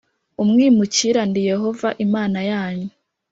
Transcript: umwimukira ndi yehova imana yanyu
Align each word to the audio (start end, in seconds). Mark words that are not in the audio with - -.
umwimukira 0.43 1.21
ndi 1.29 1.41
yehova 1.49 1.89
imana 2.05 2.39
yanyu 2.51 2.89